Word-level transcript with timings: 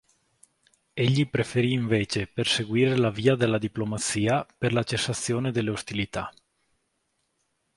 Egli 0.95 1.29
preferì 1.29 1.73
invece 1.73 2.25
perseguire 2.25 2.97
la 2.97 3.11
via 3.11 3.35
della 3.35 3.59
diplomazia 3.59 4.43
per 4.57 4.73
la 4.73 4.81
cessazione 4.81 5.51
delle 5.51 5.69
ostilità. 5.69 6.33